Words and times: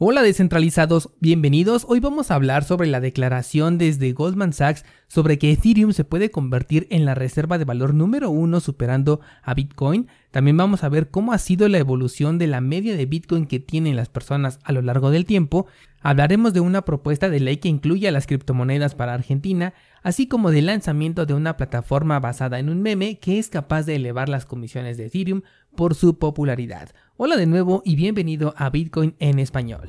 Hola 0.00 0.22
descentralizados, 0.22 1.10
bienvenidos. 1.18 1.84
Hoy 1.88 1.98
vamos 1.98 2.30
a 2.30 2.36
hablar 2.36 2.62
sobre 2.62 2.86
la 2.86 3.00
declaración 3.00 3.78
desde 3.78 4.12
Goldman 4.12 4.52
Sachs 4.52 4.84
sobre 5.08 5.40
que 5.40 5.50
Ethereum 5.50 5.92
se 5.92 6.04
puede 6.04 6.30
convertir 6.30 6.86
en 6.90 7.04
la 7.04 7.16
reserva 7.16 7.58
de 7.58 7.64
valor 7.64 7.94
número 7.94 8.30
uno 8.30 8.60
superando 8.60 9.20
a 9.42 9.54
Bitcoin. 9.54 10.06
También 10.30 10.58
vamos 10.58 10.84
a 10.84 10.90
ver 10.90 11.08
cómo 11.08 11.32
ha 11.32 11.38
sido 11.38 11.68
la 11.68 11.78
evolución 11.78 12.36
de 12.36 12.46
la 12.46 12.60
media 12.60 12.96
de 12.96 13.06
Bitcoin 13.06 13.46
que 13.46 13.60
tienen 13.60 13.96
las 13.96 14.10
personas 14.10 14.58
a 14.62 14.72
lo 14.72 14.82
largo 14.82 15.10
del 15.10 15.24
tiempo. 15.24 15.66
Hablaremos 16.02 16.52
de 16.52 16.60
una 16.60 16.82
propuesta 16.82 17.30
de 17.30 17.40
ley 17.40 17.56
que 17.56 17.68
incluye 17.68 18.06
a 18.08 18.12
las 18.12 18.26
criptomonedas 18.26 18.94
para 18.94 19.14
Argentina, 19.14 19.72
así 20.02 20.28
como 20.28 20.50
del 20.50 20.66
lanzamiento 20.66 21.24
de 21.24 21.34
una 21.34 21.56
plataforma 21.56 22.20
basada 22.20 22.58
en 22.58 22.68
un 22.68 22.82
meme 22.82 23.18
que 23.18 23.38
es 23.38 23.48
capaz 23.48 23.84
de 23.84 23.96
elevar 23.96 24.28
las 24.28 24.44
comisiones 24.44 24.98
de 24.98 25.06
Ethereum 25.06 25.42
por 25.74 25.94
su 25.94 26.18
popularidad. 26.18 26.90
Hola 27.16 27.36
de 27.36 27.46
nuevo 27.46 27.82
y 27.84 27.96
bienvenido 27.96 28.54
a 28.58 28.68
Bitcoin 28.68 29.14
en 29.18 29.38
español. 29.38 29.88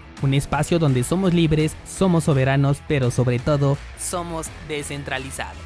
un 0.21 0.33
espacio 0.33 0.79
donde 0.79 1.03
somos 1.03 1.33
libres, 1.33 1.75
somos 1.85 2.25
soberanos, 2.25 2.81
pero 2.87 3.11
sobre 3.11 3.39
todo 3.39 3.77
somos 3.97 4.47
descentralizados. 4.67 5.61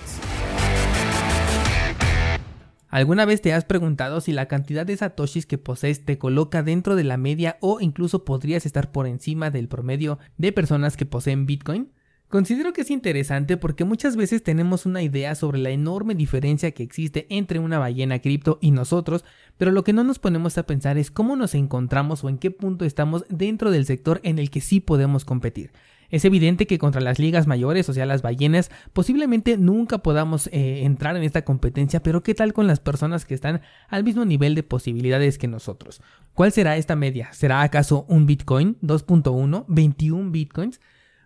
¿Alguna 2.96 3.26
vez 3.26 3.42
te 3.42 3.52
has 3.52 3.66
preguntado 3.66 4.22
si 4.22 4.32
la 4.32 4.48
cantidad 4.48 4.86
de 4.86 4.96
satoshis 4.96 5.46
que 5.46 5.58
posees 5.58 6.06
te 6.06 6.18
coloca 6.18 6.64
dentro 6.64 6.96
de 6.96 7.04
la 7.04 7.18
media 7.18 7.58
o 7.60 7.82
incluso 7.82 8.24
podrías 8.24 8.66
estar 8.66 8.94
por 8.94 9.06
encima 9.06 9.50
del 9.50 9.68
promedio 9.68 10.18
de 10.38 10.54
personas 10.54 10.96
que 10.96 11.06
poseen 11.06 11.46
Bitcoin? 11.46 11.92
Considero 12.30 12.74
que 12.74 12.82
es 12.82 12.90
interesante 12.90 13.56
porque 13.56 13.86
muchas 13.86 14.16
veces 14.16 14.42
tenemos 14.42 14.86
una 14.86 15.04
idea 15.04 15.36
sobre 15.36 15.60
la 15.60 15.70
enorme 15.70 16.16
diferencia 16.16 16.72
que 16.72 16.82
existe 16.82 17.28
entre 17.30 17.60
una 17.60 17.78
ballena 17.78 18.20
cripto 18.20 18.58
y 18.62 18.72
nosotros, 18.72 19.24
pero 19.58 19.72
lo 19.72 19.84
que 19.84 19.94
no 19.94 20.04
nos 20.04 20.18
ponemos 20.18 20.58
a 20.58 20.66
pensar 20.66 20.98
es 20.98 21.12
cómo 21.12 21.36
nos 21.36 21.54
encontramos 21.54 22.24
o 22.24 22.30
en 22.30 22.40
qué 22.40 22.50
punto 22.50 22.84
estamos 22.84 23.26
dentro 23.30 23.70
del 23.70 23.86
sector 23.86 24.22
en 24.24 24.40
el 24.40 24.50
que 24.50 24.60
sí 24.60 24.80
podemos 24.80 25.24
competir. 25.24 25.72
Es 26.10 26.26
evidente 26.26 26.68
que 26.68 26.78
contra 26.78 27.02
las 27.02 27.20
ligas 27.20 27.48
mayores, 27.48 27.90
o 27.90 27.94
sea, 27.94 28.06
las 28.06 28.22
ballenas, 28.22 28.72
posiblemente 28.94 29.58
nunca 29.58 30.00
podamos 30.00 30.48
eh, 30.48 30.84
entrar 30.84 31.16
en 31.16 31.24
esta 31.24 31.44
competencia, 31.44 32.02
pero 32.02 32.24
¿qué 32.24 32.34
tal 32.34 32.54
con 32.54 32.68
las 32.68 32.80
personas 32.80 33.26
que 33.26 33.34
están 33.34 33.62
al 33.88 34.04
mismo 34.04 34.26
nivel 34.26 34.56
de 34.56 34.64
posibilidades 34.64 35.38
que 35.38 35.48
nosotros? 35.48 36.02
¿Cuál 36.34 36.52
será 36.52 36.78
esta 36.78 36.96
media? 36.96 37.34
¿Será 37.34 37.62
acaso 37.62 38.06
un 38.08 38.26
Bitcoin 38.26 38.78
2.1, 38.82 39.66
21 39.68 40.32
Bitcoins? 40.32 40.80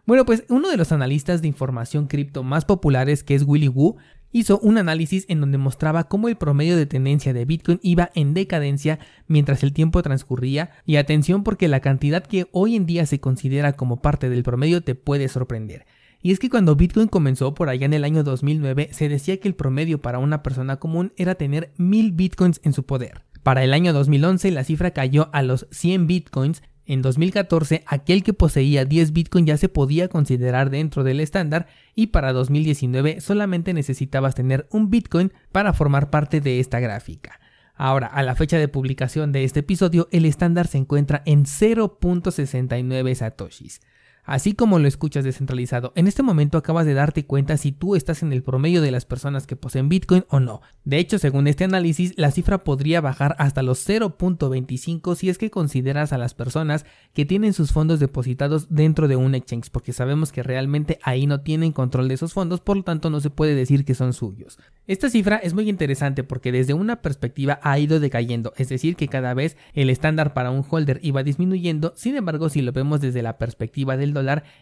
Bueno, 0.09 0.25
pues 0.25 0.43
uno 0.49 0.71
de 0.71 0.77
los 0.77 0.91
analistas 0.91 1.43
de 1.43 1.47
información 1.47 2.07
cripto 2.07 2.41
más 2.41 2.65
populares, 2.65 3.23
que 3.23 3.35
es 3.35 3.43
Willy 3.43 3.67
Wu, 3.67 3.97
hizo 4.31 4.57
un 4.57 4.79
análisis 4.79 5.23
en 5.29 5.39
donde 5.39 5.59
mostraba 5.59 6.05
cómo 6.05 6.27
el 6.29 6.35
promedio 6.35 6.75
de 6.75 6.87
tendencia 6.87 7.31
de 7.31 7.45
Bitcoin 7.45 7.79
iba 7.83 8.09
en 8.15 8.33
decadencia 8.33 8.97
mientras 9.27 9.61
el 9.61 9.71
tiempo 9.71 10.01
transcurría 10.01 10.71
y 10.83 10.95
atención 10.95 11.43
porque 11.43 11.67
la 11.67 11.81
cantidad 11.81 12.25
que 12.25 12.47
hoy 12.53 12.75
en 12.75 12.87
día 12.87 13.05
se 13.05 13.19
considera 13.19 13.73
como 13.73 14.01
parte 14.01 14.31
del 14.31 14.41
promedio 14.41 14.81
te 14.81 14.95
puede 14.95 15.27
sorprender. 15.27 15.85
Y 16.23 16.31
es 16.31 16.39
que 16.39 16.49
cuando 16.49 16.75
Bitcoin 16.75 17.07
comenzó 17.07 17.53
por 17.53 17.69
allá 17.69 17.85
en 17.85 17.93
el 17.93 18.03
año 18.03 18.23
2009 18.23 18.89
se 18.91 19.09
decía 19.09 19.39
que 19.39 19.47
el 19.47 19.53
promedio 19.53 20.01
para 20.01 20.17
una 20.17 20.41
persona 20.41 20.77
común 20.77 21.13
era 21.17 21.35
tener 21.35 21.71
1000 21.77 22.13
Bitcoins 22.13 22.61
en 22.63 22.73
su 22.73 22.83
poder. 22.83 23.25
Para 23.43 23.63
el 23.63 23.73
año 23.73 23.93
2011 23.93 24.49
la 24.49 24.63
cifra 24.63 24.89
cayó 24.89 25.29
a 25.33 25.43
los 25.43 25.67
100 25.69 26.07
Bitcoins 26.07 26.63
en 26.89 27.03
2014, 27.03 27.83
aquel 27.85 28.23
que 28.23 28.33
poseía 28.33 28.83
10 28.83 29.13
Bitcoin 29.13 29.45
ya 29.45 29.57
se 29.57 29.69
podía 29.69 30.07
considerar 30.07 30.71
dentro 30.71 31.03
del 31.03 31.19
estándar 31.19 31.67
y 31.93 32.07
para 32.07 32.33
2019 32.33 33.21
solamente 33.21 33.73
necesitabas 33.73 34.33
tener 34.33 34.67
un 34.71 34.89
Bitcoin 34.89 35.31
para 35.51 35.73
formar 35.73 36.09
parte 36.09 36.41
de 36.41 36.59
esta 36.59 36.79
gráfica. 36.79 37.39
Ahora, 37.75 38.07
a 38.07 38.23
la 38.23 38.33
fecha 38.33 38.57
de 38.57 38.67
publicación 38.67 39.31
de 39.31 39.43
este 39.43 39.59
episodio, 39.59 40.07
el 40.11 40.25
estándar 40.25 40.65
se 40.65 40.79
encuentra 40.79 41.21
en 41.27 41.45
0.69 41.45 43.13
satoshis. 43.13 43.81
Así 44.23 44.53
como 44.53 44.79
lo 44.79 44.87
escuchas 44.87 45.23
descentralizado, 45.23 45.91
en 45.95 46.07
este 46.07 46.23
momento 46.23 46.57
acabas 46.57 46.85
de 46.85 46.93
darte 46.93 47.25
cuenta 47.25 47.57
si 47.57 47.71
tú 47.71 47.95
estás 47.95 48.21
en 48.21 48.31
el 48.31 48.43
promedio 48.43 48.81
de 48.81 48.91
las 48.91 49.05
personas 49.05 49.47
que 49.47 49.55
poseen 49.55 49.89
Bitcoin 49.89 50.25
o 50.29 50.39
no. 50.39 50.61
De 50.83 50.97
hecho, 50.97 51.17
según 51.17 51.47
este 51.47 51.63
análisis, 51.63 52.13
la 52.15 52.31
cifra 52.31 52.59
podría 52.63 53.01
bajar 53.01 53.35
hasta 53.39 53.63
los 53.63 53.87
0.25 53.87 55.15
si 55.15 55.29
es 55.29 55.37
que 55.37 55.49
consideras 55.49 56.13
a 56.13 56.17
las 56.17 56.33
personas 56.33 56.85
que 57.13 57.25
tienen 57.25 57.53
sus 57.53 57.71
fondos 57.71 57.99
depositados 57.99 58.67
dentro 58.69 59.07
de 59.07 59.15
un 59.15 59.35
exchange, 59.35 59.69
porque 59.71 59.93
sabemos 59.93 60.31
que 60.31 60.43
realmente 60.43 60.99
ahí 61.03 61.25
no 61.25 61.41
tienen 61.41 61.71
control 61.71 62.07
de 62.07 62.13
esos 62.15 62.33
fondos, 62.33 62.61
por 62.61 62.77
lo 62.77 62.83
tanto 62.83 63.09
no 63.09 63.21
se 63.21 63.29
puede 63.29 63.55
decir 63.55 63.85
que 63.85 63.95
son 63.95 64.13
suyos. 64.13 64.59
Esta 64.87 65.09
cifra 65.09 65.37
es 65.37 65.53
muy 65.53 65.69
interesante 65.69 66.23
porque 66.23 66.51
desde 66.51 66.73
una 66.73 67.01
perspectiva 67.01 67.59
ha 67.63 67.77
ido 67.79 67.99
decayendo, 67.99 68.53
es 68.57 68.69
decir, 68.69 68.95
que 68.95 69.07
cada 69.07 69.33
vez 69.33 69.57
el 69.73 69.89
estándar 69.89 70.33
para 70.33 70.51
un 70.51 70.65
holder 70.67 70.99
iba 71.03 71.23
disminuyendo, 71.23 71.93
sin 71.95 72.15
embargo, 72.15 72.49
si 72.49 72.61
lo 72.61 72.71
vemos 72.71 73.01
desde 73.01 73.21
la 73.21 73.37
perspectiva 73.37 73.97
del 73.97 74.08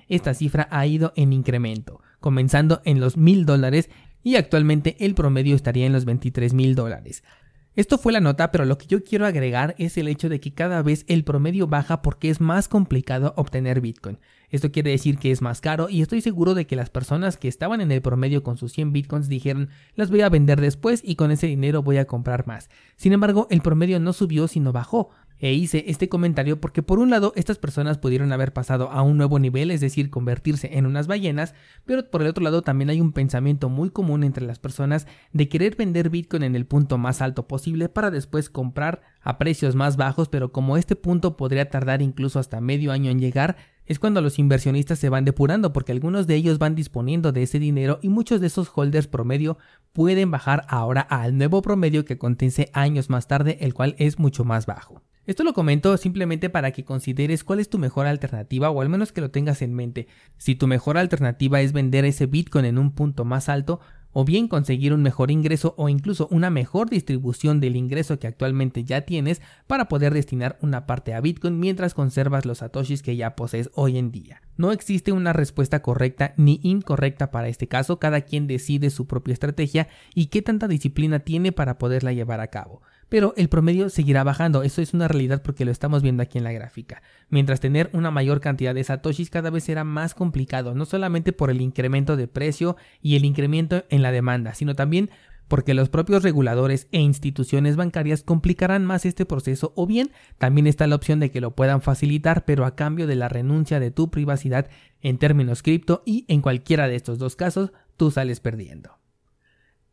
esta 0.08 0.34
cifra 0.34 0.68
ha 0.72 0.86
ido 0.86 1.14
en 1.16 1.34
incremento, 1.34 2.02
comenzando 2.20 2.82
en 2.86 3.00
los 3.00 3.18
mil 3.18 3.46
dólares 3.46 3.90
y 4.24 4.36
actualmente 4.36 4.96
el 5.00 5.16
promedio 5.16 5.56
estaría 5.56 5.86
en 5.86 5.94
los 5.94 6.06
23 6.06 6.54
mil 6.54 6.76
dólares. 6.76 7.24
Esto 7.78 8.00
fue 8.00 8.12
la 8.12 8.20
nota, 8.20 8.52
pero 8.52 8.66
lo 8.66 8.80
que 8.80 8.88
yo 8.88 9.04
quiero 9.04 9.28
agregar 9.28 9.76
es 9.78 9.98
el 9.98 10.08
hecho 10.08 10.30
de 10.30 10.40
que 10.40 10.52
cada 10.52 10.82
vez 10.82 11.06
el 11.08 11.24
promedio 11.24 11.68
baja 11.68 12.02
porque 12.02 12.32
es 12.32 12.42
más 12.42 12.68
complicado 12.68 13.36
obtener 13.38 13.82
Bitcoin. 13.82 14.18
Esto 14.50 14.72
quiere 14.72 14.90
decir 14.90 15.20
que 15.20 15.30
es 15.30 15.44
más 15.44 15.62
caro 15.62 15.88
y 15.88 16.02
estoy 16.02 16.22
seguro 16.22 16.56
de 16.56 16.66
que 16.66 16.76
las 16.76 16.90
personas 16.90 17.38
que 17.38 17.48
estaban 17.48 17.80
en 17.80 17.92
el 17.92 18.02
promedio 18.02 18.42
con 18.42 18.58
sus 18.58 18.72
100 18.72 18.94
Bitcoins 18.94 19.30
dijeron 19.30 19.70
las 19.94 20.10
voy 20.10 20.22
a 20.22 20.30
vender 20.30 20.60
después 20.60 21.04
y 21.06 21.18
con 21.18 21.30
ese 21.30 21.46
dinero 21.46 21.84
voy 21.84 21.98
a 21.98 22.06
comprar 22.06 22.48
más. 22.48 22.70
Sin 22.96 23.14
embargo, 23.14 23.46
el 23.52 23.62
promedio 23.62 24.00
no 24.00 24.12
subió 24.12 24.48
sino 24.48 24.74
bajó, 24.74 25.12
e 25.40 25.54
hice 25.54 25.86
este 25.88 26.10
comentario 26.10 26.60
porque 26.60 26.84
por 26.84 27.00
un 27.00 27.10
lado 27.10 27.34
estas 27.36 27.58
personas 27.58 27.98
pudieron 27.98 28.32
haber 28.32 28.54
pasado 28.54 28.90
a 28.92 29.02
un 29.02 29.18
nuevo 29.18 29.40
nivel, 29.40 29.72
es 29.72 29.82
decir, 29.82 30.10
convertirse 30.10 30.78
en 30.78 30.86
unas 30.86 31.08
ballenas, 31.08 31.54
pero 31.86 32.10
por 32.10 32.22
el 32.22 32.28
otro 32.28 32.44
lado 32.44 32.62
también 32.62 32.90
hay 32.90 33.02
un 33.02 33.12
pensamiento 33.12 33.70
muy 33.70 33.90
común 33.90 34.24
entre 34.24 34.46
las 34.46 34.60
personas 34.60 35.08
de 35.34 35.50
querer 35.50 35.76
vender 35.76 36.10
Bitcoin 36.10 36.44
en 36.44 36.56
el 36.56 36.66
punto 36.66 36.98
más 36.98 37.22
alto 37.22 37.48
posible 37.48 37.90
para 37.90 38.12
después 38.12 38.50
comprar 38.50 39.02
a 39.22 39.38
precios 39.38 39.76
más 39.76 39.98
bajos, 39.98 40.30
pero 40.30 40.52
como 40.52 40.78
este 40.78 40.96
punto 40.96 41.38
podría 41.38 41.70
tardar 41.70 42.02
incluso 42.02 42.40
hasta 42.40 42.62
medio 42.62 42.92
año 42.92 43.12
en 43.12 43.20
llegar, 43.20 43.58
es 43.86 44.00
cuando 44.00 44.22
los 44.22 44.38
inversionistas 44.38 45.00
se 45.00 45.10
van 45.10 45.24
depurando 45.24 45.72
porque 45.72 45.94
algunos 45.94 46.28
de 46.28 46.36
ellos 46.36 46.60
van 46.60 46.76
disponiendo 46.76 47.32
de 47.32 47.44
ese 47.44 47.58
dinero 47.58 48.00
y 48.02 48.10
muchos 48.10 48.42
de 48.42 48.48
esos 48.48 48.70
holders 48.74 49.08
promedio 49.08 49.58
pueden 49.94 50.30
bajar 50.30 50.66
ahora 50.68 51.02
al 51.02 51.38
nuevo 51.38 51.62
promedio 51.62 52.04
que 52.04 52.18
contiene 52.18 52.70
años 52.74 53.10
más 53.10 53.28
tarde, 53.28 53.58
el 53.62 53.74
cual 53.74 53.96
es 53.98 54.20
mucho 54.20 54.44
más 54.44 54.66
bajo. 54.66 55.02
Esto 55.28 55.44
lo 55.44 55.52
comento 55.54 55.98
simplemente 55.98 56.50
para 56.50 56.72
que 56.72 56.86
consideres 56.86 57.44
cuál 57.44 57.60
es 57.60 57.70
tu 57.70 57.78
mejor 57.78 58.08
alternativa 58.08 58.70
o 58.70 58.82
al 58.82 58.88
menos 58.88 59.12
que 59.12 59.20
lo 59.20 59.30
tengas 59.30 59.62
en 59.62 59.74
mente. 59.74 60.08
Si 60.38 60.56
tu 60.56 60.68
mejor 60.68 60.98
alternativa 60.98 61.60
es 61.60 61.74
vender 61.74 62.06
ese 62.06 62.28
Bitcoin 62.28 62.64
en 62.64 62.78
un 62.78 62.94
punto 62.94 63.26
más 63.26 63.50
alto, 63.50 63.82
o 64.14 64.24
bien 64.24 64.48
conseguir 64.48 64.94
un 64.94 65.04
mejor 65.04 65.30
ingreso 65.30 65.76
o 65.78 65.90
incluso 65.90 66.30
una 66.32 66.50
mejor 66.50 66.90
distribución 66.90 67.60
del 67.60 67.76
ingreso 67.76 68.20
que 68.20 68.28
actualmente 68.28 68.86
ya 68.86 69.02
tienes 69.02 69.42
para 69.68 69.90
poder 69.90 70.14
destinar 70.14 70.58
una 70.62 70.88
parte 70.88 71.14
a 71.14 71.20
Bitcoin 71.20 71.60
mientras 71.60 71.94
conservas 71.94 72.46
los 72.46 72.60
satoshis 72.60 73.04
que 73.04 73.18
ya 73.18 73.36
posees 73.36 73.70
hoy 73.76 73.98
en 73.98 74.12
día. 74.12 74.42
No 74.56 74.72
existe 74.72 75.12
una 75.12 75.34
respuesta 75.34 75.82
correcta 75.82 76.34
ni 76.38 76.62
incorrecta 76.64 77.32
para 77.32 77.50
este 77.50 77.68
caso, 77.68 78.00
cada 78.00 78.22
quien 78.22 78.48
decide 78.48 78.90
su 78.92 79.08
propia 79.08 79.34
estrategia 79.34 79.90
y 80.16 80.28
qué 80.28 80.42
tanta 80.42 80.70
disciplina 80.70 81.20
tiene 81.20 81.52
para 81.52 81.78
poderla 81.78 82.14
llevar 82.14 82.40
a 82.40 82.48
cabo 82.48 82.82
pero 83.10 83.34
el 83.38 83.50
promedio 83.50 83.90
seguirá 83.90 84.24
bajando. 84.24 84.64
Eso 84.64 84.82
es 84.82 84.94
una 84.94 85.08
realidad 85.08 85.42
porque 85.42 85.66
lo 85.66 85.72
estamos 85.72 86.02
viendo 86.02 86.24
aquí 86.24 86.38
en 86.38 86.44
la 86.44 86.52
gráfica. 86.52 87.02
Mientras 87.30 87.60
tener 87.60 87.90
una 87.94 88.12
mayor 88.12 88.42
cantidad 88.42 88.76
de 88.76 88.84
satoshis 88.84 89.30
cada 89.30 89.50
vez 89.50 89.64
será 89.64 89.84
más 89.84 90.14
complicado, 90.14 90.76
no 90.76 90.86
solamente 90.86 91.34
por 91.34 91.50
el 91.50 91.62
incremento 91.62 92.16
de 92.16 92.28
precio 92.28 92.78
y 93.02 93.16
el 93.16 93.26
incremento 93.26 93.86
en 93.90 94.02
la 94.02 94.12
demanda, 94.12 94.54
sino 94.54 94.76
también 94.76 95.10
porque 95.48 95.74
los 95.74 95.90
propios 95.90 96.24
reguladores 96.24 96.88
e 96.92 97.00
instituciones 97.00 97.76
bancarias 97.76 98.24
complicarán 98.24 98.86
más 98.86 99.06
este 99.06 99.26
proceso 99.26 99.74
o 99.76 99.88
bien 99.88 100.12
también 100.38 100.68
está 100.68 100.88
la 100.88 100.96
opción 100.96 101.20
de 101.20 101.32
que 101.32 101.42
lo 101.42 101.52
puedan 101.56 101.82
facilitar 101.82 102.46
pero 102.46 102.66
a 102.66 102.76
cambio 102.76 103.08
de 103.08 103.16
la 103.16 103.30
renuncia 103.30 103.80
de 103.80 103.92
tu 103.92 104.10
privacidad 104.10 104.70
en 105.02 105.18
términos 105.18 105.64
cripto 105.64 106.04
y 106.06 106.26
en 106.28 106.42
cualquiera 106.42 106.88
de 106.88 106.96
estos 106.96 107.18
dos 107.18 107.36
casos 107.36 107.72
tú 107.96 108.12
sales 108.12 108.40
perdiendo. 108.40 108.98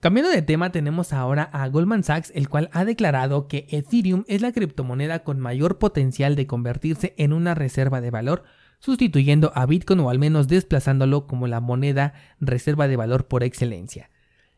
Cambiando 0.05 0.31
de 0.31 0.43
tema, 0.43 0.71
tenemos 0.71 1.15
ahora 1.15 1.45
a 1.45 1.67
Goldman 1.67 2.05
Sachs, 2.05 2.31
el 2.35 2.51
cual 2.51 2.69
ha 2.75 2.85
declarado 2.85 3.49
que 3.49 3.67
Ethereum 3.71 4.25
es 4.29 4.43
la 4.43 4.53
criptomoneda 4.53 5.25
con 5.25 5.41
mayor 5.41 5.79
potencial 5.79 6.37
de 6.37 6.47
convertirse 6.47 7.15
en 7.17 7.33
una 7.33 7.55
reserva 7.55 8.03
de 8.03 8.11
valor, 8.11 8.45
sustituyendo 8.81 9.51
a 9.55 9.65
Bitcoin 9.65 10.01
o 10.01 10.11
al 10.11 10.19
menos 10.19 10.47
desplazándolo 10.47 11.27
como 11.27 11.47
la 11.47 11.61
moneda 11.61 12.13
reserva 12.39 12.87
de 12.87 12.97
valor 12.97 13.29
por 13.29 13.45
excelencia. 13.45 14.11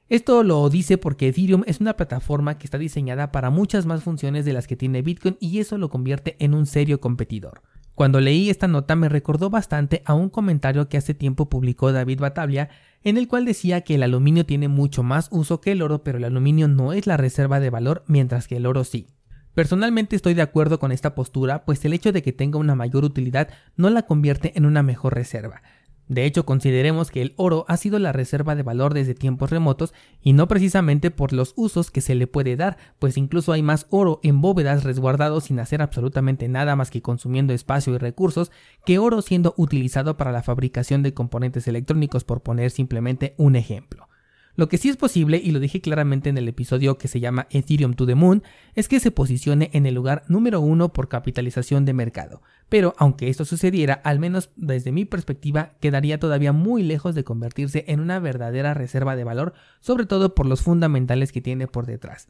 Esto 0.08 0.42
lo 0.42 0.68
dice 0.68 0.98
porque 0.98 1.28
Ethereum 1.28 1.62
es 1.68 1.78
una 1.78 1.94
plataforma 1.94 2.58
que 2.58 2.66
está 2.66 2.78
diseñada 2.78 3.30
para 3.30 3.50
muchas 3.50 3.86
más 3.86 4.02
funciones 4.02 4.44
de 4.46 4.52
las 4.52 4.66
que 4.66 4.74
tiene 4.74 5.02
Bitcoin 5.02 5.36
y 5.38 5.60
eso 5.60 5.78
lo 5.78 5.90
convierte 5.90 6.34
en 6.40 6.54
un 6.54 6.66
serio 6.66 7.00
competidor. 7.00 7.62
Cuando 7.96 8.20
leí 8.20 8.50
esta 8.50 8.68
nota 8.68 8.94
me 8.94 9.08
recordó 9.08 9.48
bastante 9.48 10.02
a 10.04 10.12
un 10.12 10.28
comentario 10.28 10.86
que 10.86 10.98
hace 10.98 11.14
tiempo 11.14 11.48
publicó 11.48 11.92
David 11.92 12.20
Batavia, 12.20 12.68
en 13.02 13.16
el 13.16 13.26
cual 13.26 13.46
decía 13.46 13.80
que 13.80 13.94
el 13.94 14.02
aluminio 14.02 14.44
tiene 14.44 14.68
mucho 14.68 15.02
más 15.02 15.28
uso 15.32 15.62
que 15.62 15.72
el 15.72 15.80
oro, 15.80 16.04
pero 16.04 16.18
el 16.18 16.24
aluminio 16.24 16.68
no 16.68 16.92
es 16.92 17.06
la 17.06 17.16
reserva 17.16 17.58
de 17.58 17.70
valor, 17.70 18.04
mientras 18.06 18.48
que 18.48 18.58
el 18.58 18.66
oro 18.66 18.84
sí. 18.84 19.06
Personalmente 19.54 20.14
estoy 20.14 20.34
de 20.34 20.42
acuerdo 20.42 20.78
con 20.78 20.92
esta 20.92 21.14
postura, 21.14 21.64
pues 21.64 21.82
el 21.86 21.94
hecho 21.94 22.12
de 22.12 22.22
que 22.22 22.34
tenga 22.34 22.58
una 22.58 22.74
mayor 22.74 23.02
utilidad 23.02 23.48
no 23.76 23.88
la 23.88 24.02
convierte 24.02 24.52
en 24.58 24.66
una 24.66 24.82
mejor 24.82 25.14
reserva. 25.14 25.62
De 26.08 26.24
hecho, 26.24 26.46
consideremos 26.46 27.10
que 27.10 27.20
el 27.20 27.34
oro 27.36 27.64
ha 27.66 27.76
sido 27.76 27.98
la 27.98 28.12
reserva 28.12 28.54
de 28.54 28.62
valor 28.62 28.94
desde 28.94 29.14
tiempos 29.14 29.50
remotos 29.50 29.92
y 30.22 30.34
no 30.34 30.46
precisamente 30.46 31.10
por 31.10 31.32
los 31.32 31.52
usos 31.56 31.90
que 31.90 32.00
se 32.00 32.14
le 32.14 32.28
puede 32.28 32.54
dar, 32.54 32.76
pues 33.00 33.16
incluso 33.16 33.52
hay 33.52 33.62
más 33.62 33.86
oro 33.90 34.20
en 34.22 34.40
bóvedas 34.40 34.84
resguardado 34.84 35.40
sin 35.40 35.58
hacer 35.58 35.82
absolutamente 35.82 36.46
nada 36.46 36.76
más 36.76 36.90
que 36.90 37.02
consumiendo 37.02 37.52
espacio 37.52 37.94
y 37.94 37.98
recursos 37.98 38.52
que 38.84 39.00
oro 39.00 39.20
siendo 39.20 39.54
utilizado 39.56 40.16
para 40.16 40.30
la 40.30 40.44
fabricación 40.44 41.02
de 41.02 41.12
componentes 41.12 41.66
electrónicos 41.66 42.22
por 42.22 42.40
poner 42.40 42.70
simplemente 42.70 43.34
un 43.36 43.56
ejemplo. 43.56 44.08
Lo 44.56 44.70
que 44.70 44.78
sí 44.78 44.88
es 44.88 44.96
posible, 44.96 45.38
y 45.42 45.50
lo 45.50 45.60
dije 45.60 45.82
claramente 45.82 46.30
en 46.30 46.38
el 46.38 46.48
episodio 46.48 46.96
que 46.96 47.08
se 47.08 47.20
llama 47.20 47.46
Ethereum 47.50 47.92
to 47.92 48.06
the 48.06 48.14
Moon, 48.14 48.42
es 48.74 48.88
que 48.88 49.00
se 49.00 49.10
posicione 49.10 49.68
en 49.74 49.84
el 49.84 49.94
lugar 49.94 50.22
número 50.28 50.62
uno 50.62 50.94
por 50.94 51.08
capitalización 51.08 51.84
de 51.84 51.92
mercado. 51.92 52.40
Pero 52.68 52.94
aunque 52.98 53.28
esto 53.28 53.44
sucediera, 53.44 53.94
al 54.04 54.18
menos 54.18 54.50
desde 54.56 54.92
mi 54.92 55.04
perspectiva, 55.04 55.72
quedaría 55.80 56.18
todavía 56.18 56.52
muy 56.52 56.82
lejos 56.82 57.14
de 57.14 57.24
convertirse 57.24 57.84
en 57.88 58.00
una 58.00 58.18
verdadera 58.18 58.74
reserva 58.74 59.14
de 59.14 59.24
valor, 59.24 59.54
sobre 59.80 60.06
todo 60.06 60.34
por 60.34 60.46
los 60.46 60.62
fundamentales 60.62 61.30
que 61.30 61.40
tiene 61.40 61.68
por 61.68 61.86
detrás. 61.86 62.28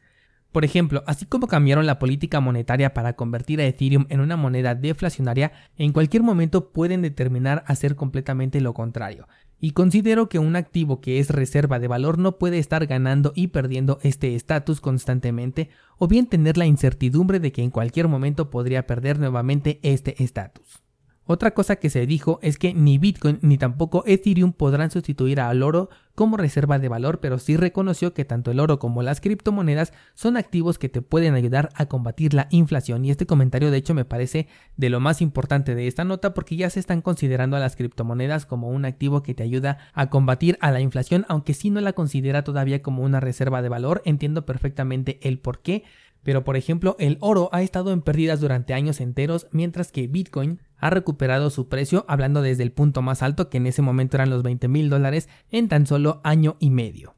Por 0.53 0.65
ejemplo, 0.65 1.03
así 1.06 1.27
como 1.27 1.49
cambiaron 1.49 1.87
la 1.87 1.99
política 1.99 2.41
monetaria 2.41 2.94
para 2.94 3.15
convertir 3.15 3.61
a 3.61 3.67
Ethereum 3.67 4.06
en 4.09 4.21
una 4.21 4.37
moneda 4.37 4.75
deflacionaria, 4.75 5.53
en 5.77 5.93
cualquier 5.93 6.23
momento 6.23 6.71
pueden 6.71 7.03
determinar 7.03 7.65
hacer 7.67 7.94
completamente 7.94 8.61
lo 8.61 8.73
contrario. 8.73 9.29
Y 9.58 9.70
considero 9.70 10.29
que 10.29 10.38
un 10.38 10.55
activo 10.55 11.00
que 11.00 11.19
es 11.19 11.31
reserva 11.31 11.79
de 11.79 11.88
valor 11.88 12.19
no 12.19 12.38
puede 12.38 12.58
estar 12.58 12.87
ganando 12.87 13.32
y 13.35 13.49
perdiendo 13.49 13.99
este 14.03 14.35
estatus 14.35 14.81
constantemente, 14.81 15.70
o 15.99 16.08
bien 16.08 16.26
tener 16.26 16.58
la 16.58 16.67
incertidumbre 16.67 17.41
de 17.41 17.53
que 17.53 17.62
en 17.62 17.70
cualquier 17.70 18.08
momento 18.08 18.50
podría 18.50 18.87
perder 18.87 19.19
nuevamente 19.19 19.81
este 19.82 20.23
estatus. 20.23 20.86
Otra 21.28 21.50
cosa 21.55 21.76
que 21.76 21.90
se 21.90 22.06
dijo 22.06 22.38
es 22.40 22.56
que 22.56 22.73
ni 22.73 22.99
Bitcoin 22.99 23.40
ni 23.43 23.58
tampoco 23.58 24.05
Ethereum 24.06 24.52
podrán 24.52 24.93
sustituir 24.93 25.40
al 25.40 25.64
oro 25.64 25.90
como 26.14 26.37
reserva 26.37 26.78
de 26.78 26.88
valor, 26.88 27.19
pero 27.19 27.40
sí 27.40 27.56
reconoció 27.56 28.14
que 28.14 28.25
tanto 28.25 28.52
el 28.52 28.61
oro 28.61 28.78
como 28.78 29.02
las 29.02 29.20
criptomonedas 29.20 29.93
son 30.14 30.37
activos 30.37 30.78
que 30.78 30.88
te 30.88 31.02
pueden 31.02 31.34
ayudar 31.34 31.70
a 31.75 31.87
combatir 31.87 32.32
la 32.32 32.46
inflación. 32.50 33.05
Y 33.05 33.11
este 33.11 33.26
comentario 33.26 33.73
de 33.73 33.76
hecho 33.76 33.93
me 33.93 34.05
parece 34.05 34.46
de 34.76 34.88
lo 34.88 35.00
más 35.00 35.20
importante 35.20 35.75
de 35.75 35.88
esta 35.88 36.05
nota 36.05 36.32
porque 36.32 36.55
ya 36.55 36.70
se 36.70 36.78
están 36.78 37.02
considerando 37.02 37.56
a 37.56 37.61
las 37.61 37.75
criptomonedas 37.75 38.46
como 38.46 38.69
un 38.69 38.84
activo 38.84 39.25
que 39.25 39.34
te 39.34 39.43
ayuda 39.43 39.79
a 39.94 40.11
combatir 40.11 40.56
a 40.61 40.70
la 40.70 40.81
inflación, 40.81 41.26
aunque 41.29 41.55
sí 41.55 41.70
no 41.70 41.81
la 41.81 41.93
considera 41.93 42.44
todavía 42.44 42.82
como 42.82 43.02
una 43.02 43.19
reserva 43.19 43.62
de 43.62 43.69
valor. 43.69 44.00
Entiendo 44.05 44.46
perfectamente 44.46 45.19
el 45.22 45.40
por 45.40 45.61
qué. 45.61 45.82
Pero 46.22 46.44
por 46.44 46.56
ejemplo, 46.56 46.96
el 46.99 47.19
oro 47.20 47.50
ha 47.52 47.62
estado 47.62 47.93
en 47.93 48.02
pérdidas 48.02 48.40
durante 48.40 48.75
años 48.75 49.00
enteros, 49.00 49.46
mientras 49.52 49.93
que 49.93 50.08
Bitcoin 50.08 50.61
ha 50.78 50.90
recuperado 50.90 51.50
su 51.50 51.69
precio, 51.69 52.05
hablando 52.08 52.43
desde 52.43 52.62
el 52.62 52.73
punto 52.73 53.02
más 53.02 53.23
alto, 53.23 53.49
que 53.49 53.56
en 53.56 53.67
ese 53.67 53.82
momento 53.82 54.17
eran 54.17 54.31
los 54.31 54.43
20 54.43 54.69
mil 54.69 54.90
dólares, 54.90 55.28
en 55.50 55.69
tan 55.69 55.87
solo 55.87 56.20
año 56.25 56.56
y 56.61 56.70
medio. 56.70 57.14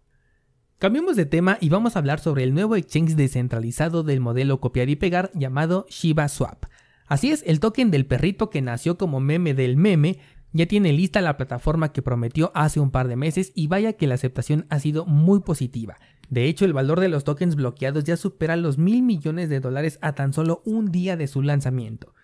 Cambiemos 0.78 1.16
de 1.16 1.26
tema 1.26 1.58
y 1.60 1.70
vamos 1.70 1.96
a 1.96 1.98
hablar 1.98 2.20
sobre 2.20 2.44
el 2.44 2.54
nuevo 2.54 2.76
exchange 2.76 3.16
descentralizado 3.16 4.04
del 4.04 4.20
modelo 4.20 4.60
copiar 4.60 4.88
y 4.88 4.96
pegar 4.96 5.30
llamado 5.34 5.86
Shiba 5.88 6.28
Swap. 6.28 6.66
Así 7.08 7.30
es, 7.32 7.42
el 7.46 7.58
token 7.58 7.90
del 7.90 8.06
perrito 8.06 8.48
que 8.48 8.62
nació 8.62 8.96
como 8.96 9.18
meme 9.18 9.54
del 9.54 9.76
meme 9.76 10.18
ya 10.52 10.66
tiene 10.66 10.92
lista 10.92 11.20
la 11.20 11.36
plataforma 11.36 11.92
que 11.92 12.02
prometió 12.02 12.52
hace 12.54 12.80
un 12.80 12.90
par 12.90 13.08
de 13.08 13.16
meses 13.16 13.52
y 13.54 13.66
vaya 13.66 13.94
que 13.94 14.06
la 14.06 14.14
aceptación 14.14 14.66
ha 14.70 14.78
sido 14.78 15.04
muy 15.04 15.40
positiva. 15.40 15.98
De 16.30 16.44
hecho, 16.44 16.64
el 16.64 16.72
valor 16.72 17.00
de 17.00 17.08
los 17.08 17.24
tokens 17.24 17.56
bloqueados 17.56 18.04
ya 18.04 18.16
supera 18.16 18.56
los 18.56 18.78
mil 18.78 19.02
millones 19.02 19.48
de 19.48 19.60
dólares 19.60 19.98
a 20.00 20.14
tan 20.14 20.32
solo 20.32 20.62
un 20.64 20.92
día 20.92 21.16
de 21.16 21.26
su 21.26 21.42
lanzamiento. 21.42 22.14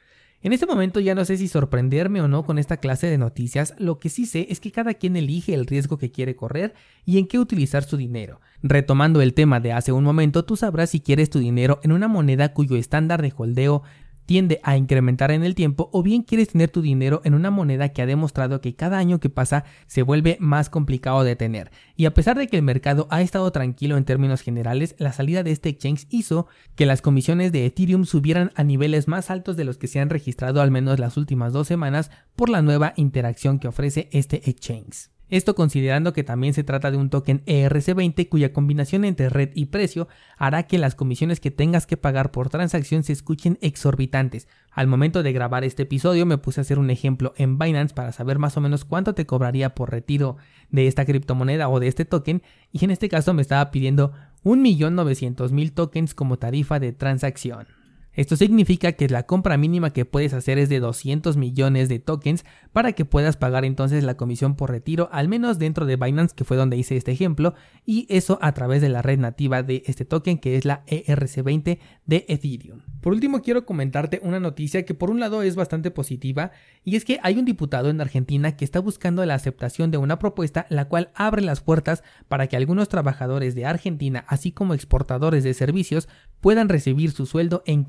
En 0.44 0.52
este 0.52 0.66
momento 0.66 1.00
ya 1.00 1.14
no 1.14 1.24
sé 1.24 1.38
si 1.38 1.48
sorprenderme 1.48 2.20
o 2.20 2.28
no 2.28 2.44
con 2.44 2.58
esta 2.58 2.76
clase 2.76 3.06
de 3.06 3.16
noticias, 3.16 3.72
lo 3.78 3.98
que 3.98 4.10
sí 4.10 4.26
sé 4.26 4.46
es 4.50 4.60
que 4.60 4.72
cada 4.72 4.92
quien 4.92 5.16
elige 5.16 5.54
el 5.54 5.64
riesgo 5.64 5.96
que 5.96 6.10
quiere 6.10 6.36
correr 6.36 6.74
y 7.06 7.16
en 7.16 7.26
qué 7.26 7.38
utilizar 7.38 7.82
su 7.82 7.96
dinero. 7.96 8.42
Retomando 8.62 9.22
el 9.22 9.32
tema 9.32 9.58
de 9.60 9.72
hace 9.72 9.92
un 9.92 10.04
momento, 10.04 10.44
tú 10.44 10.56
sabrás 10.56 10.90
si 10.90 11.00
quieres 11.00 11.30
tu 11.30 11.38
dinero 11.38 11.80
en 11.82 11.92
una 11.92 12.08
moneda 12.08 12.52
cuyo 12.52 12.76
estándar 12.76 13.22
de 13.22 13.32
holdeo 13.34 13.84
tiende 14.26 14.60
a 14.62 14.76
incrementar 14.76 15.30
en 15.30 15.44
el 15.44 15.54
tiempo 15.54 15.90
o 15.92 16.02
bien 16.02 16.22
quieres 16.22 16.48
tener 16.48 16.70
tu 16.70 16.82
dinero 16.82 17.20
en 17.24 17.34
una 17.34 17.50
moneda 17.50 17.90
que 17.90 18.02
ha 18.02 18.06
demostrado 18.06 18.60
que 18.60 18.74
cada 18.74 18.98
año 18.98 19.20
que 19.20 19.30
pasa 19.30 19.64
se 19.86 20.02
vuelve 20.02 20.36
más 20.40 20.70
complicado 20.70 21.24
de 21.24 21.36
tener. 21.36 21.70
Y 21.96 22.06
a 22.06 22.14
pesar 22.14 22.36
de 22.36 22.46
que 22.46 22.56
el 22.56 22.62
mercado 22.62 23.06
ha 23.10 23.22
estado 23.22 23.50
tranquilo 23.52 23.96
en 23.96 24.04
términos 24.04 24.40
generales, 24.40 24.94
la 24.98 25.12
salida 25.12 25.42
de 25.42 25.52
este 25.52 25.68
exchange 25.68 26.06
hizo 26.10 26.46
que 26.74 26.86
las 26.86 27.02
comisiones 27.02 27.52
de 27.52 27.66
Ethereum 27.66 28.04
subieran 28.04 28.52
a 28.54 28.64
niveles 28.64 29.08
más 29.08 29.30
altos 29.30 29.56
de 29.56 29.64
los 29.64 29.78
que 29.78 29.86
se 29.86 30.00
han 30.00 30.10
registrado 30.10 30.60
al 30.60 30.70
menos 30.70 30.98
las 30.98 31.16
últimas 31.16 31.52
dos 31.52 31.68
semanas 31.68 32.10
por 32.36 32.48
la 32.48 32.62
nueva 32.62 32.92
interacción 32.96 33.58
que 33.58 33.68
ofrece 33.68 34.08
este 34.12 34.48
exchange. 34.48 35.13
Esto 35.30 35.54
considerando 35.54 36.12
que 36.12 36.22
también 36.22 36.52
se 36.52 36.64
trata 36.64 36.90
de 36.90 36.98
un 36.98 37.08
token 37.08 37.42
ERC20 37.46 38.28
cuya 38.28 38.52
combinación 38.52 39.04
entre 39.04 39.30
red 39.30 39.50
y 39.54 39.66
precio 39.66 40.06
hará 40.36 40.64
que 40.64 40.78
las 40.78 40.94
comisiones 40.94 41.40
que 41.40 41.50
tengas 41.50 41.86
que 41.86 41.96
pagar 41.96 42.30
por 42.30 42.50
transacción 42.50 43.02
se 43.04 43.14
escuchen 43.14 43.58
exorbitantes. 43.62 44.48
Al 44.70 44.86
momento 44.86 45.22
de 45.22 45.32
grabar 45.32 45.64
este 45.64 45.84
episodio 45.84 46.26
me 46.26 46.36
puse 46.36 46.60
a 46.60 46.62
hacer 46.62 46.78
un 46.78 46.90
ejemplo 46.90 47.32
en 47.36 47.58
Binance 47.58 47.94
para 47.94 48.12
saber 48.12 48.38
más 48.38 48.56
o 48.58 48.60
menos 48.60 48.84
cuánto 48.84 49.14
te 49.14 49.24
cobraría 49.24 49.74
por 49.74 49.90
retiro 49.90 50.36
de 50.70 50.86
esta 50.88 51.06
criptomoneda 51.06 51.68
o 51.68 51.80
de 51.80 51.88
este 51.88 52.04
token 52.04 52.42
y 52.70 52.84
en 52.84 52.90
este 52.90 53.08
caso 53.08 53.32
me 53.32 53.42
estaba 53.42 53.70
pidiendo 53.70 54.12
1.900.000 54.44 55.72
tokens 55.72 56.14
como 56.14 56.38
tarifa 56.38 56.78
de 56.78 56.92
transacción. 56.92 57.66
Esto 58.14 58.36
significa 58.36 58.92
que 58.92 59.08
la 59.08 59.24
compra 59.24 59.56
mínima 59.56 59.92
que 59.92 60.04
puedes 60.04 60.34
hacer 60.34 60.58
es 60.58 60.68
de 60.68 60.78
200 60.78 61.36
millones 61.36 61.88
de 61.88 61.98
tokens 61.98 62.44
para 62.72 62.92
que 62.92 63.04
puedas 63.04 63.36
pagar 63.36 63.64
entonces 63.64 64.04
la 64.04 64.16
comisión 64.16 64.54
por 64.54 64.70
retiro, 64.70 65.08
al 65.10 65.28
menos 65.28 65.58
dentro 65.58 65.84
de 65.84 65.96
Binance, 65.96 66.34
que 66.34 66.44
fue 66.44 66.56
donde 66.56 66.76
hice 66.76 66.96
este 66.96 67.10
ejemplo, 67.10 67.54
y 67.84 68.06
eso 68.08 68.38
a 68.40 68.52
través 68.52 68.82
de 68.82 68.88
la 68.88 69.02
red 69.02 69.18
nativa 69.18 69.64
de 69.64 69.82
este 69.86 70.04
token 70.04 70.38
que 70.38 70.56
es 70.56 70.64
la 70.64 70.84
ERC20 70.86 71.78
de 72.06 72.24
Ethereum. 72.28 72.82
Por 73.00 73.12
último, 73.12 73.42
quiero 73.42 73.66
comentarte 73.66 74.20
una 74.22 74.40
noticia 74.40 74.84
que 74.84 74.94
por 74.94 75.10
un 75.10 75.18
lado 75.18 75.42
es 75.42 75.56
bastante 75.56 75.90
positiva, 75.90 76.52
y 76.84 76.96
es 76.96 77.04
que 77.04 77.18
hay 77.22 77.36
un 77.38 77.44
diputado 77.44 77.90
en 77.90 78.00
Argentina 78.00 78.56
que 78.56 78.64
está 78.64 78.78
buscando 78.78 79.24
la 79.26 79.34
aceptación 79.34 79.90
de 79.90 79.98
una 79.98 80.18
propuesta 80.18 80.66
la 80.68 80.86
cual 80.86 81.10
abre 81.14 81.42
las 81.42 81.60
puertas 81.60 82.04
para 82.28 82.46
que 82.46 82.56
algunos 82.56 82.88
trabajadores 82.88 83.54
de 83.54 83.66
Argentina, 83.66 84.24
así 84.28 84.52
como 84.52 84.74
exportadores 84.74 85.44
de 85.44 85.54
servicios, 85.54 86.08
puedan 86.40 86.68
recibir 86.68 87.10
su 87.10 87.26
sueldo 87.26 87.62
en 87.66 87.84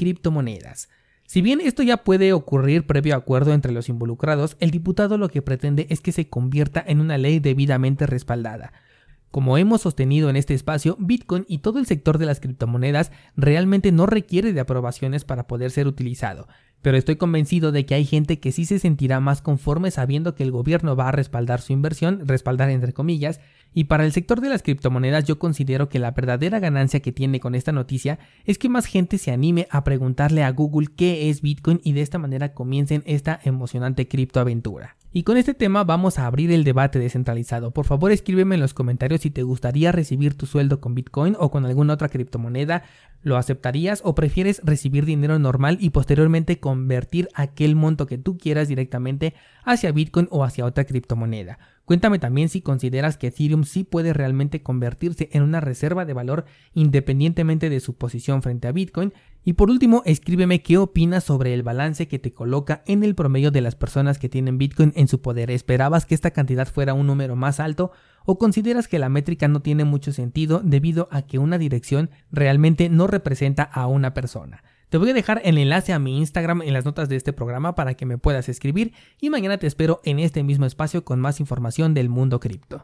Si 1.25 1.41
bien 1.41 1.59
esto 1.59 1.81
ya 1.81 1.97
puede 1.97 2.33
ocurrir 2.33 2.85
previo 2.85 3.15
acuerdo 3.15 3.53
entre 3.53 3.71
los 3.71 3.89
involucrados, 3.89 4.57
el 4.59 4.71
diputado 4.71 5.17
lo 5.17 5.29
que 5.29 5.41
pretende 5.41 5.87
es 5.89 5.99
que 5.99 6.11
se 6.11 6.29
convierta 6.29 6.83
en 6.85 6.99
una 6.99 7.17
ley 7.17 7.39
debidamente 7.39 8.05
respaldada. 8.05 8.73
Como 9.35 9.57
hemos 9.57 9.81
sostenido 9.81 10.29
en 10.29 10.37
este 10.37 10.53
espacio, 10.53 10.95
Bitcoin 10.97 11.43
y 11.49 11.57
todo 11.57 11.77
el 11.79 11.85
sector 11.85 12.19
de 12.19 12.25
las 12.25 12.39
criptomonedas 12.39 13.11
realmente 13.35 13.91
no 13.91 14.05
requiere 14.05 14.53
de 14.53 14.61
aprobaciones 14.61 15.25
para 15.25 15.45
poder 15.45 15.71
ser 15.71 15.87
utilizado, 15.87 16.47
pero 16.81 16.95
estoy 16.95 17.17
convencido 17.17 17.73
de 17.73 17.85
que 17.85 17.95
hay 17.95 18.05
gente 18.05 18.39
que 18.39 18.53
sí 18.53 18.63
se 18.63 18.79
sentirá 18.79 19.19
más 19.19 19.41
conforme 19.41 19.91
sabiendo 19.91 20.35
que 20.35 20.43
el 20.43 20.51
gobierno 20.51 20.95
va 20.95 21.09
a 21.09 21.11
respaldar 21.11 21.59
su 21.59 21.73
inversión, 21.73 22.25
respaldar 22.25 22.69
entre 22.69 22.93
comillas, 22.93 23.41
y 23.73 23.83
para 23.83 24.05
el 24.05 24.13
sector 24.13 24.39
de 24.39 24.47
las 24.47 24.63
criptomonedas 24.63 25.25
yo 25.25 25.37
considero 25.37 25.89
que 25.89 25.99
la 25.99 26.11
verdadera 26.11 26.61
ganancia 26.61 27.01
que 27.01 27.11
tiene 27.11 27.41
con 27.41 27.55
esta 27.55 27.73
noticia 27.73 28.19
es 28.45 28.57
que 28.57 28.69
más 28.69 28.85
gente 28.85 29.17
se 29.17 29.31
anime 29.31 29.67
a 29.69 29.83
preguntarle 29.83 30.45
a 30.45 30.51
Google 30.53 30.87
qué 30.95 31.29
es 31.29 31.41
Bitcoin 31.41 31.81
y 31.83 31.91
de 31.91 32.03
esta 32.03 32.19
manera 32.19 32.53
comiencen 32.53 33.03
esta 33.05 33.37
emocionante 33.43 34.07
criptoaventura. 34.07 34.95
Y 35.17 35.23
con 35.23 35.37
este 35.37 35.53
tema 35.53 35.85
vamos 35.85 36.19
a 36.19 36.25
abrir 36.25 36.51
el 36.51 36.65
debate 36.65 36.99
descentralizado. 36.99 37.71
Por 37.71 37.85
favor 37.85 38.11
escríbeme 38.11 38.55
en 38.55 38.61
los 38.61 38.73
comentarios 38.73 39.21
si 39.21 39.31
te 39.31 39.43
gustaría 39.43 39.93
recibir 39.93 40.37
tu 40.37 40.45
sueldo 40.45 40.81
con 40.81 40.93
Bitcoin 40.93 41.37
o 41.39 41.51
con 41.51 41.65
alguna 41.65 41.93
otra 41.93 42.09
criptomoneda. 42.09 42.83
¿Lo 43.25 43.37
aceptarías 43.37 44.01
o 44.03 44.13
prefieres 44.13 44.61
recibir 44.63 45.03
dinero 45.03 45.39
normal 45.39 45.79
y 45.81 45.89
posteriormente 45.89 46.59
convertir 46.59 47.27
aquel 47.33 47.75
monto 47.75 48.05
que 48.05 48.19
tú 48.19 48.37
quieras 48.37 48.67
directamente 48.67 49.33
hacia 49.63 49.91
Bitcoin 49.91 50.27
o 50.29 50.43
hacia 50.43 50.63
otra 50.63 50.83
criptomoneda? 50.83 51.57
Cuéntame 51.85 52.19
también 52.19 52.49
si 52.49 52.61
consideras 52.61 53.17
que 53.17 53.27
Ethereum 53.27 53.63
sí 53.63 53.83
puede 53.83 54.13
realmente 54.13 54.61
convertirse 54.61 55.29
en 55.31 55.41
una 55.41 55.59
reserva 55.59 56.05
de 56.05 56.13
valor 56.13 56.45
independientemente 56.75 57.69
de 57.69 57.79
su 57.79 57.95
posición 57.95 58.43
frente 58.43 58.67
a 58.67 58.71
Bitcoin. 58.71 59.11
Y 59.43 59.53
por 59.53 59.69
último, 59.69 60.03
escríbeme 60.05 60.63
qué 60.63 60.77
opinas 60.77 61.23
sobre 61.23 61.53
el 61.53 61.61
balance 61.61 62.07
que 62.07 62.17
te 62.17 62.33
coloca 62.33 62.83
en 62.87 63.03
el 63.03 63.13
promedio 63.13 63.51
de 63.51 63.61
las 63.61 63.75
personas 63.75 64.17
que 64.17 64.29
tienen 64.29 64.57
Bitcoin 64.57 64.93
en 64.95 65.07
su 65.07 65.21
poder. 65.21 65.51
¿Esperabas 65.51 66.07
que 66.07 66.15
esta 66.15 66.31
cantidad 66.31 66.67
fuera 66.67 66.95
un 66.95 67.05
número 67.05 67.35
más 67.35 67.59
alto 67.59 67.91
o 68.25 68.39
consideras 68.39 68.87
que 68.87 68.97
la 68.97 69.09
métrica 69.09 69.47
no 69.47 69.61
tiene 69.61 69.85
mucho 69.85 70.11
sentido 70.11 70.61
debido 70.63 71.07
a 71.11 71.21
que 71.21 71.37
una 71.37 71.59
dirección 71.59 72.09
realmente 72.31 72.89
no 72.89 73.05
representa 73.15 73.63
a 73.63 73.87
una 73.87 74.13
persona? 74.13 74.63
Te 74.89 74.97
voy 74.97 75.09
a 75.09 75.13
dejar 75.13 75.41
el 75.45 75.57
enlace 75.57 75.93
a 75.93 75.99
mi 75.99 76.17
Instagram 76.17 76.61
en 76.61 76.73
las 76.73 76.85
notas 76.85 77.07
de 77.09 77.15
este 77.15 77.33
programa 77.33 77.73
para 77.73 77.93
que 77.95 78.05
me 78.05 78.17
puedas 78.17 78.49
escribir 78.49 78.93
y 79.21 79.29
mañana 79.29 79.57
te 79.57 79.67
espero 79.67 80.01
en 80.03 80.19
este 80.19 80.43
mismo 80.43 80.65
espacio 80.65 81.05
con 81.05 81.21
más 81.21 81.39
información 81.39 81.93
del 81.93 82.09
mundo 82.09 82.39
cripto. 82.39 82.83